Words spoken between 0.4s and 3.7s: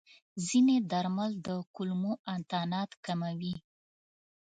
ځینې درمل د کولمو انتانات کموي.